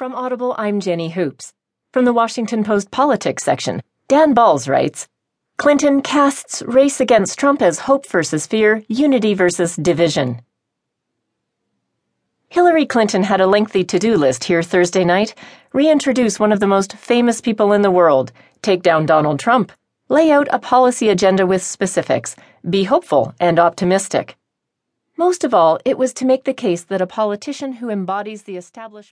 [0.00, 1.52] From Audible, I'm Jenny Hoops.
[1.92, 5.06] From the Washington Post Politics section, Dan Balz writes
[5.58, 10.40] Clinton casts race against Trump as hope versus fear, unity versus division.
[12.48, 15.34] Hillary Clinton had a lengthy to do list here Thursday night
[15.74, 18.32] reintroduce one of the most famous people in the world,
[18.62, 19.70] take down Donald Trump,
[20.08, 22.34] lay out a policy agenda with specifics,
[22.70, 24.38] be hopeful and optimistic.
[25.18, 28.56] Most of all, it was to make the case that a politician who embodies the
[28.56, 29.08] establishment